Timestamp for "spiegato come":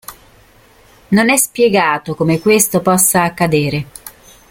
1.37-2.39